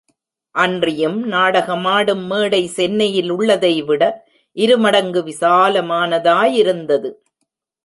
[0.55, 4.11] அன்றியும் நாடகமாடும் மேடை சென்னையிலுள்ளதைவிட,
[4.57, 7.11] இரு மடங்கு விசாலமானதாயிருந்தது.